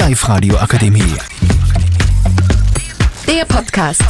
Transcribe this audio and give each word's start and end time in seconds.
Live-Radio 0.00 0.56
Akademie. 0.56 1.14
Der 3.28 3.44
Podcast. 3.44 4.02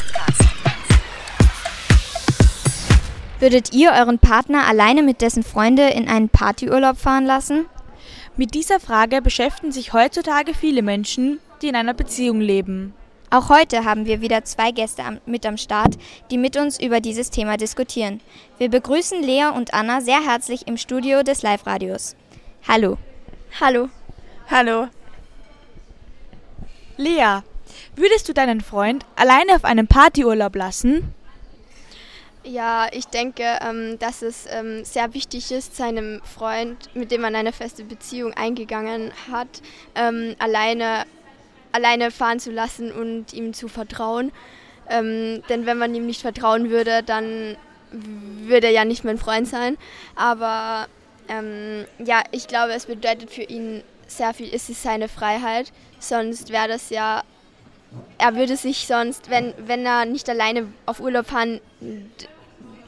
Würdet 3.41 3.75
ihr 3.75 3.91
euren 3.91 4.21
Partner 4.21 4.69
alleine 4.69 5.03
mit 5.03 5.21
dessen 5.21 5.43
Freunde 5.43 5.89
in 5.89 6.09
einen 6.09 6.29
Partyurlaub 6.29 6.97
fahren 6.97 7.27
lassen? 7.27 7.67
Mit 8.37 8.55
dieser 8.55 8.79
Frage 8.79 9.21
beschäftigen 9.21 9.73
sich 9.73 9.93
heutzutage 9.93 10.55
viele 10.55 10.83
Menschen, 10.83 11.41
die 11.61 11.67
in 11.67 11.75
einer 11.75 11.95
Beziehung 11.95 12.41
leben. 12.41 12.95
Auch 13.31 13.49
heute 13.49 13.85
haben 13.85 14.07
wir 14.07 14.21
wieder 14.21 14.45
zwei 14.45 14.71
Gäste 14.71 15.03
am, 15.03 15.19
mit 15.27 15.45
am 15.45 15.57
Start, 15.57 15.99
die 16.31 16.39
mit 16.39 16.57
uns 16.57 16.81
über 16.81 17.01
dieses 17.01 17.31
Thema 17.31 17.57
diskutieren. 17.57 18.21
Wir 18.59 18.71
begrüßen 18.71 19.25
Lea 19.25 19.49
und 19.53 19.75
Anna 19.75 20.03
sehr 20.03 20.25
herzlich 20.25 20.69
im 20.69 20.77
Studio 20.77 21.25
des 21.25 21.43
Live-Radios. 21.43 22.15
Hallo. 22.69 22.97
Hallo. 23.61 23.89
Hallo. 24.49 24.87
Lea, 27.01 27.41
würdest 27.97 28.29
du 28.29 28.35
deinen 28.35 28.61
Freund 28.61 29.07
alleine 29.17 29.55
auf 29.57 29.65
einen 29.65 29.87
Partyurlaub 29.87 30.55
lassen? 30.55 31.15
Ja, 32.45 32.89
ich 32.93 33.07
denke, 33.07 33.45
ähm, 33.63 33.99
dass 33.99 34.23
es 34.23 34.45
ähm, 34.51 34.85
sehr 34.85 35.15
wichtig 35.15 35.51
ist, 35.51 35.77
seinem 35.77 36.21
Freund, 36.25 36.95
mit 36.95 37.11
dem 37.11 37.23
man 37.23 37.35
eine 37.35 37.53
feste 37.53 37.85
Beziehung 37.85 38.35
eingegangen 38.35 39.13
hat, 39.31 39.49
ähm, 39.95 40.37
alleine, 40.39 41.05
alleine 41.73 42.11
fahren 42.11 42.39
zu 42.39 42.51
lassen 42.51 42.93
und 42.93 43.33
ihm 43.33 43.53
zu 43.55 43.69
vertrauen. 43.69 44.33
Denn 44.93 45.45
wenn 45.49 45.79
man 45.79 45.95
ihm 45.95 46.07
nicht 46.07 46.21
vertrauen 46.21 46.69
würde, 46.69 47.05
dann 47.05 47.57
würde 47.93 48.67
er 48.67 48.73
ja 48.73 48.85
nicht 48.85 49.05
mein 49.05 49.19
Freund 49.19 49.47
sein. 49.47 49.79
Aber 50.17 50.89
ja, 52.05 52.25
ich 52.33 52.49
glaube, 52.49 52.73
es 52.73 52.87
bedeutet 52.87 53.31
für 53.31 53.45
ihn 53.45 53.85
sehr 54.11 54.35
viel, 54.35 54.51
es 54.53 54.69
ist 54.69 54.83
seine 54.83 55.09
Freiheit. 55.09 55.73
Sonst 55.99 56.51
wäre 56.51 56.69
das 56.69 56.91
ja 56.91 57.23
er 58.19 58.37
würde 58.37 58.57
sich 58.57 58.87
sonst, 58.87 59.31
wenn, 59.31 59.55
wenn 59.59 59.85
er 59.85 60.05
nicht 60.05 60.29
alleine 60.29 60.69
auf 60.87 61.01
Urlaub 61.01 61.27
fahren 61.27 61.61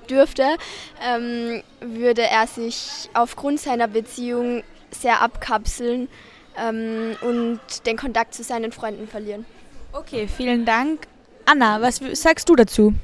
dürfte, 0.09 0.45
ähm, 1.05 1.62
würde 1.81 2.23
er 2.23 2.47
sich 2.47 3.09
aufgrund 3.14 3.61
seiner 3.61 3.89
Beziehung 3.89 4.62
sehr 4.91 5.23
abkapseln 5.23 6.09
ähm, 6.56 7.17
und 7.23 7.61
den 7.86 7.97
Kontakt 7.97 8.34
zu 8.34 8.42
seinen 8.42 8.73
Freunden 8.73 9.09
verlieren. 9.09 9.45
Okay, 9.92 10.29
vielen 10.29 10.64
Dank. 10.64 11.07
Anna, 11.45 11.81
was 11.81 12.01
sagst 12.12 12.48
du 12.48 12.57
dazu? 12.57 12.95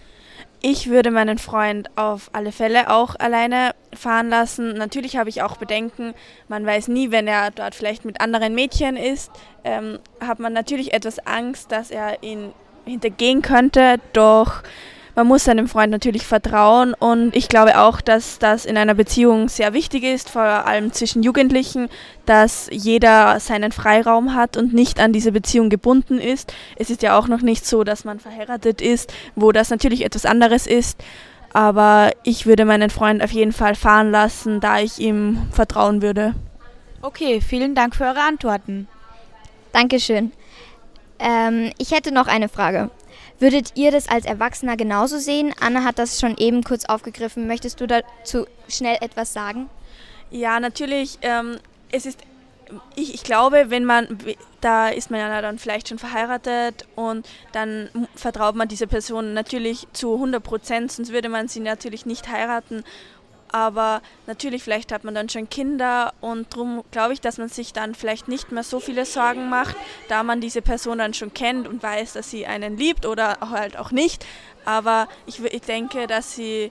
Ich 0.60 0.88
würde 0.88 1.12
meinen 1.12 1.38
Freund 1.38 1.88
auf 1.96 2.30
alle 2.32 2.50
Fälle 2.50 2.90
auch 2.90 3.14
alleine 3.16 3.74
fahren 3.94 4.28
lassen. 4.28 4.74
Natürlich 4.74 5.16
habe 5.16 5.28
ich 5.28 5.42
auch 5.42 5.56
Bedenken. 5.56 6.14
Man 6.48 6.66
weiß 6.66 6.88
nie, 6.88 7.12
wenn 7.12 7.28
er 7.28 7.52
dort 7.52 7.76
vielleicht 7.76 8.04
mit 8.04 8.20
anderen 8.20 8.56
Mädchen 8.56 8.96
ist, 8.96 9.30
ähm, 9.62 10.00
hat 10.20 10.40
man 10.40 10.52
natürlich 10.52 10.92
etwas 10.92 11.20
Angst, 11.20 11.70
dass 11.70 11.92
er 11.92 12.24
ihn 12.24 12.52
hintergehen 12.84 13.40
könnte. 13.40 14.00
Doch 14.12 14.62
man 15.18 15.26
muss 15.26 15.46
seinem 15.46 15.66
Freund 15.66 15.90
natürlich 15.90 16.24
vertrauen 16.24 16.94
und 16.94 17.34
ich 17.34 17.48
glaube 17.48 17.80
auch, 17.80 18.00
dass 18.00 18.38
das 18.38 18.64
in 18.64 18.76
einer 18.76 18.94
Beziehung 18.94 19.48
sehr 19.48 19.72
wichtig 19.72 20.04
ist, 20.04 20.30
vor 20.30 20.44
allem 20.44 20.92
zwischen 20.92 21.24
Jugendlichen, 21.24 21.88
dass 22.24 22.68
jeder 22.70 23.40
seinen 23.40 23.72
Freiraum 23.72 24.36
hat 24.36 24.56
und 24.56 24.74
nicht 24.74 25.00
an 25.00 25.12
diese 25.12 25.32
Beziehung 25.32 25.70
gebunden 25.70 26.20
ist. 26.20 26.54
Es 26.76 26.88
ist 26.88 27.02
ja 27.02 27.18
auch 27.18 27.26
noch 27.26 27.40
nicht 27.40 27.66
so, 27.66 27.82
dass 27.82 28.04
man 28.04 28.20
verheiratet 28.20 28.80
ist, 28.80 29.12
wo 29.34 29.50
das 29.50 29.70
natürlich 29.70 30.04
etwas 30.04 30.24
anderes 30.24 30.68
ist. 30.68 31.02
Aber 31.52 32.12
ich 32.22 32.46
würde 32.46 32.64
meinen 32.64 32.88
Freund 32.88 33.20
auf 33.20 33.32
jeden 33.32 33.52
Fall 33.52 33.74
fahren 33.74 34.12
lassen, 34.12 34.60
da 34.60 34.78
ich 34.78 35.00
ihm 35.00 35.48
vertrauen 35.50 36.00
würde. 36.00 36.36
Okay, 37.02 37.40
vielen 37.40 37.74
Dank 37.74 37.96
für 37.96 38.04
eure 38.04 38.20
Antworten. 38.20 38.86
Dankeschön. 39.72 40.30
Ähm, 41.18 41.72
ich 41.76 41.90
hätte 41.90 42.14
noch 42.14 42.28
eine 42.28 42.48
Frage. 42.48 42.90
Würdet 43.38 43.72
ihr 43.76 43.90
das 43.90 44.08
als 44.08 44.24
Erwachsener 44.24 44.76
genauso 44.76 45.18
sehen? 45.18 45.54
Anna 45.60 45.84
hat 45.84 45.98
das 45.98 46.20
schon 46.20 46.36
eben 46.36 46.64
kurz 46.64 46.84
aufgegriffen. 46.86 47.46
Möchtest 47.46 47.80
du 47.80 47.86
dazu 47.86 48.46
schnell 48.68 48.98
etwas 49.00 49.32
sagen? 49.32 49.68
Ja, 50.30 50.60
natürlich. 50.60 51.18
Ähm, 51.22 51.58
es 51.92 52.04
ist, 52.04 52.20
ich, 52.96 53.14
ich 53.14 53.22
glaube, 53.22 53.66
wenn 53.68 53.84
man, 53.84 54.18
da 54.60 54.88
ist 54.88 55.10
man 55.10 55.20
ja 55.20 55.40
dann 55.40 55.58
vielleicht 55.58 55.88
schon 55.88 55.98
verheiratet 55.98 56.86
und 56.96 57.26
dann 57.52 57.88
vertraut 58.14 58.56
man 58.56 58.68
diese 58.68 58.86
Person 58.86 59.34
natürlich 59.34 59.86
zu 59.92 60.14
100 60.14 60.42
Prozent, 60.42 60.92
sonst 60.92 61.12
würde 61.12 61.28
man 61.28 61.48
sie 61.48 61.60
natürlich 61.60 62.06
nicht 62.06 62.28
heiraten 62.28 62.84
aber 63.52 64.02
natürlich, 64.26 64.62
vielleicht 64.62 64.92
hat 64.92 65.04
man 65.04 65.14
dann 65.14 65.28
schon 65.28 65.48
Kinder 65.48 66.12
und 66.20 66.52
darum 66.52 66.84
glaube 66.90 67.12
ich, 67.12 67.20
dass 67.20 67.38
man 67.38 67.48
sich 67.48 67.72
dann 67.72 67.94
vielleicht 67.94 68.28
nicht 68.28 68.52
mehr 68.52 68.62
so 68.62 68.80
viele 68.80 69.04
Sorgen 69.04 69.48
macht, 69.48 69.76
da 70.08 70.22
man 70.22 70.40
diese 70.40 70.62
Person 70.62 70.98
dann 70.98 71.14
schon 71.14 71.34
kennt 71.34 71.68
und 71.68 71.82
weiß, 71.82 72.14
dass 72.14 72.30
sie 72.30 72.46
einen 72.46 72.76
liebt 72.76 73.06
oder 73.06 73.38
halt 73.40 73.76
auch 73.76 73.90
nicht. 73.90 74.24
Aber 74.64 75.08
ich, 75.26 75.42
ich 75.42 75.62
denke, 75.62 76.06
dass 76.06 76.34
sie 76.34 76.70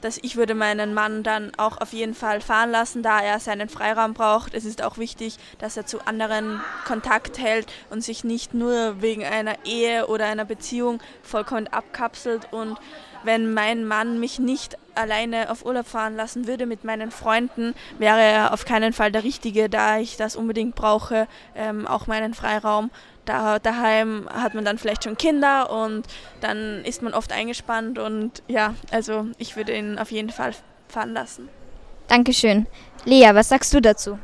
dass 0.00 0.18
ich 0.22 0.36
würde 0.36 0.54
meinen 0.54 0.94
Mann 0.94 1.22
dann 1.22 1.52
auch 1.56 1.78
auf 1.80 1.92
jeden 1.92 2.14
Fall 2.14 2.40
fahren 2.40 2.70
lassen, 2.70 3.02
da 3.02 3.20
er 3.20 3.38
seinen 3.40 3.68
Freiraum 3.68 4.14
braucht. 4.14 4.54
Es 4.54 4.64
ist 4.64 4.82
auch 4.82 4.98
wichtig, 4.98 5.36
dass 5.58 5.76
er 5.76 5.86
zu 5.86 6.06
anderen 6.06 6.60
Kontakt 6.86 7.38
hält 7.38 7.66
und 7.90 8.02
sich 8.02 8.24
nicht 8.24 8.54
nur 8.54 9.02
wegen 9.02 9.24
einer 9.24 9.64
Ehe 9.64 10.06
oder 10.06 10.26
einer 10.26 10.44
Beziehung 10.44 11.00
vollkommen 11.22 11.68
abkapselt 11.68 12.48
und 12.50 12.78
wenn 13.24 13.52
mein 13.52 13.84
Mann 13.84 14.20
mich 14.20 14.38
nicht 14.38 14.76
alleine 14.94 15.50
auf 15.50 15.64
Urlaub 15.64 15.86
fahren 15.86 16.16
lassen 16.16 16.46
würde 16.46 16.66
mit 16.66 16.84
meinen 16.84 17.10
Freunden, 17.10 17.74
wäre 17.98 18.20
er 18.20 18.52
auf 18.52 18.64
keinen 18.64 18.92
Fall 18.92 19.12
der 19.12 19.24
Richtige, 19.24 19.68
da 19.68 19.98
ich 19.98 20.16
das 20.16 20.36
unbedingt 20.36 20.74
brauche, 20.74 21.26
ähm, 21.54 21.86
auch 21.86 22.06
meinen 22.06 22.34
Freiraum. 22.34 22.90
Da, 23.24 23.58
daheim 23.58 24.28
hat 24.32 24.54
man 24.54 24.64
dann 24.64 24.78
vielleicht 24.78 25.04
schon 25.04 25.16
Kinder 25.16 25.70
und 25.70 26.06
dann 26.40 26.84
ist 26.84 27.02
man 27.02 27.14
oft 27.14 27.32
eingespannt 27.32 27.98
und 27.98 28.42
ja, 28.48 28.74
also 28.90 29.26
ich 29.38 29.56
würde 29.56 29.76
ihn 29.76 29.98
auf 29.98 30.10
jeden 30.10 30.30
Fall 30.30 30.52
fahren 30.88 31.12
lassen. 31.12 31.48
Dankeschön. 32.08 32.66
Lea, 33.04 33.30
was 33.32 33.50
sagst 33.50 33.72
du 33.72 33.80
dazu? 33.80 34.18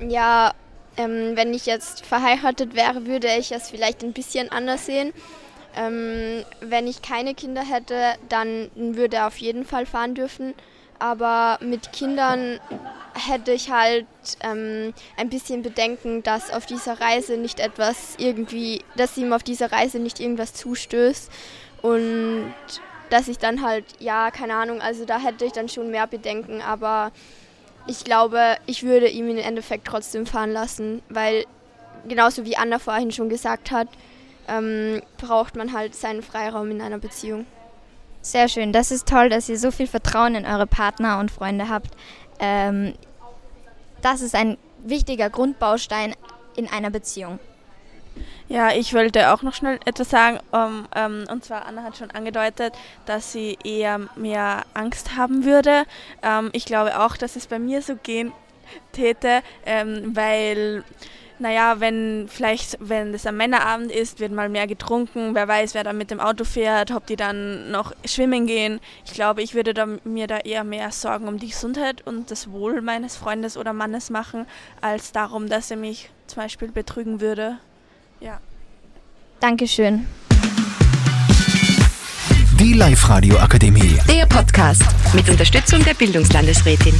Ja, 0.00 0.52
ähm, 0.96 1.36
wenn 1.36 1.54
ich 1.54 1.66
jetzt 1.66 2.04
verheiratet 2.04 2.74
wäre, 2.74 3.06
würde 3.06 3.28
ich 3.38 3.52
es 3.52 3.70
vielleicht 3.70 4.02
ein 4.02 4.12
bisschen 4.12 4.50
anders 4.50 4.86
sehen. 4.86 5.12
Ähm, 5.74 6.44
wenn 6.60 6.86
ich 6.86 7.02
keine 7.02 7.34
Kinder 7.34 7.62
hätte, 7.62 8.14
dann 8.28 8.70
würde 8.74 9.16
er 9.16 9.26
auf 9.26 9.38
jeden 9.38 9.64
Fall 9.64 9.86
fahren 9.86 10.14
dürfen. 10.14 10.54
Aber 10.98 11.58
mit 11.60 11.92
Kindern 11.92 12.60
hätte 13.14 13.52
ich 13.52 13.70
halt 13.70 14.06
ähm, 14.40 14.94
ein 15.16 15.28
bisschen 15.28 15.62
Bedenken, 15.62 16.22
dass 16.22 16.52
auf 16.52 16.66
dieser 16.66 17.00
Reise 17.00 17.36
nicht 17.36 17.58
etwas 17.58 18.14
irgendwie, 18.18 18.84
dass 18.96 19.16
ihm 19.16 19.32
auf 19.32 19.42
dieser 19.42 19.72
Reise 19.72 19.98
nicht 19.98 20.20
irgendwas 20.20 20.54
zustößt. 20.54 21.30
Und 21.82 22.54
dass 23.10 23.28
ich 23.28 23.38
dann 23.38 23.62
halt, 23.62 23.84
ja, 23.98 24.30
keine 24.30 24.54
Ahnung, 24.54 24.80
also 24.80 25.04
da 25.04 25.18
hätte 25.18 25.44
ich 25.44 25.52
dann 25.52 25.68
schon 25.68 25.90
mehr 25.90 26.06
Bedenken. 26.06 26.60
Aber 26.62 27.10
ich 27.86 28.04
glaube, 28.04 28.56
ich 28.66 28.84
würde 28.84 29.08
ihm 29.08 29.28
im 29.28 29.38
Endeffekt 29.38 29.86
trotzdem 29.86 30.26
fahren 30.26 30.52
lassen, 30.52 31.02
weil 31.08 31.44
genauso 32.06 32.44
wie 32.44 32.56
Anna 32.56 32.78
vorhin 32.78 33.10
schon 33.10 33.28
gesagt 33.28 33.70
hat, 33.70 33.88
ähm, 34.48 35.02
braucht 35.18 35.56
man 35.56 35.72
halt 35.72 35.94
seinen 35.94 36.22
Freiraum 36.22 36.70
in 36.70 36.80
einer 36.80 36.98
Beziehung. 36.98 37.46
Sehr 38.20 38.48
schön. 38.48 38.72
Das 38.72 38.90
ist 38.90 39.08
toll, 39.08 39.28
dass 39.28 39.48
ihr 39.48 39.58
so 39.58 39.70
viel 39.70 39.86
Vertrauen 39.86 40.34
in 40.34 40.46
eure 40.46 40.66
Partner 40.66 41.18
und 41.18 41.30
Freunde 41.30 41.68
habt. 41.68 41.90
Ähm, 42.38 42.94
das 44.00 44.20
ist 44.20 44.34
ein 44.34 44.58
wichtiger 44.84 45.30
Grundbaustein 45.30 46.14
in 46.56 46.68
einer 46.68 46.90
Beziehung. 46.90 47.38
Ja, 48.48 48.70
ich 48.70 48.92
wollte 48.92 49.32
auch 49.32 49.42
noch 49.42 49.54
schnell 49.54 49.80
etwas 49.86 50.10
sagen. 50.10 50.38
Um, 50.50 50.86
ähm, 50.94 51.24
und 51.30 51.44
zwar, 51.44 51.66
Anna 51.66 51.82
hat 51.82 51.96
schon 51.96 52.10
angedeutet, 52.10 52.74
dass 53.06 53.32
sie 53.32 53.56
eher 53.64 54.00
mehr 54.14 54.64
Angst 54.74 55.16
haben 55.16 55.44
würde. 55.44 55.84
Ähm, 56.22 56.50
ich 56.52 56.66
glaube 56.66 57.00
auch, 57.00 57.16
dass 57.16 57.36
es 57.36 57.46
bei 57.46 57.58
mir 57.58 57.80
so 57.80 57.96
gehen 57.96 58.32
täte, 58.92 59.42
ähm, 59.64 60.14
weil 60.14 60.84
naja, 61.42 61.80
wenn 61.80 62.28
vielleicht, 62.28 62.78
wenn 62.80 63.12
es 63.12 63.26
am 63.26 63.36
Männerabend 63.36 63.90
ist, 63.90 64.20
wird 64.20 64.32
mal 64.32 64.48
mehr 64.48 64.66
getrunken, 64.66 65.34
wer 65.34 65.48
weiß, 65.48 65.74
wer 65.74 65.84
da 65.84 65.92
mit 65.92 66.10
dem 66.10 66.20
Auto 66.20 66.44
fährt, 66.44 66.92
ob 66.92 67.06
die 67.06 67.16
dann 67.16 67.70
noch 67.70 67.92
schwimmen 68.04 68.46
gehen. 68.46 68.80
Ich 69.04 69.12
glaube, 69.12 69.42
ich 69.42 69.54
würde 69.54 69.74
da, 69.74 69.86
mir 70.04 70.28
da 70.28 70.38
eher 70.38 70.64
mehr 70.64 70.90
Sorgen 70.92 71.28
um 71.28 71.38
die 71.38 71.48
Gesundheit 71.48 72.06
und 72.06 72.30
das 72.30 72.50
Wohl 72.50 72.80
meines 72.80 73.16
Freundes 73.16 73.56
oder 73.56 73.72
Mannes 73.72 74.08
machen, 74.08 74.46
als 74.80 75.12
darum, 75.12 75.48
dass 75.48 75.70
er 75.70 75.76
mich 75.76 76.10
zum 76.28 76.42
Beispiel 76.42 76.70
betrügen 76.70 77.20
würde. 77.20 77.58
Ja. 78.20 78.40
Dankeschön. 79.40 80.06
Die 82.60 82.74
Live-Radio 82.74 83.38
Akademie. 83.38 83.98
Der 84.08 84.26
Podcast 84.26 84.84
mit 85.12 85.28
Unterstützung 85.28 85.84
der 85.84 85.94
Bildungslandesrätin. 85.94 86.94